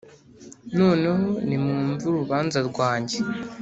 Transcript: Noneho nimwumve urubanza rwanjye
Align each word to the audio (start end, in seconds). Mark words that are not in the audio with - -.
Noneho 0.77 1.19
nimwumve 1.47 2.03
urubanza 2.07 2.59
rwanjye 2.69 3.17